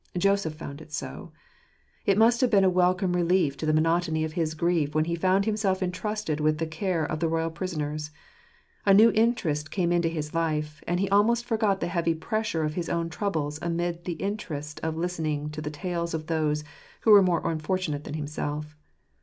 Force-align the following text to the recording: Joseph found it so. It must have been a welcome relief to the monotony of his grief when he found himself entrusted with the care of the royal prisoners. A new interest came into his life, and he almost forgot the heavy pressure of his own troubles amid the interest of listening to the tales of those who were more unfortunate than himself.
Joseph 0.17 0.55
found 0.55 0.81
it 0.81 0.91
so. 0.91 1.31
It 2.07 2.17
must 2.17 2.41
have 2.41 2.49
been 2.49 2.63
a 2.63 2.71
welcome 2.71 3.13
relief 3.15 3.55
to 3.57 3.67
the 3.67 3.73
monotony 3.73 4.23
of 4.23 4.33
his 4.33 4.55
grief 4.55 4.95
when 4.95 5.05
he 5.05 5.13
found 5.13 5.45
himself 5.45 5.83
entrusted 5.83 6.39
with 6.39 6.57
the 6.57 6.65
care 6.65 7.05
of 7.05 7.19
the 7.19 7.27
royal 7.27 7.51
prisoners. 7.51 8.09
A 8.83 8.95
new 8.95 9.11
interest 9.11 9.69
came 9.69 9.91
into 9.91 10.07
his 10.09 10.33
life, 10.33 10.81
and 10.87 10.99
he 10.99 11.07
almost 11.09 11.45
forgot 11.45 11.81
the 11.81 11.87
heavy 11.87 12.15
pressure 12.15 12.63
of 12.63 12.73
his 12.73 12.89
own 12.89 13.09
troubles 13.11 13.59
amid 13.61 14.05
the 14.05 14.13
interest 14.13 14.79
of 14.81 14.97
listening 14.97 15.51
to 15.51 15.61
the 15.61 15.69
tales 15.69 16.15
of 16.15 16.25
those 16.25 16.63
who 17.01 17.11
were 17.11 17.21
more 17.21 17.47
unfortunate 17.47 18.03
than 18.03 18.15
himself. 18.15 18.75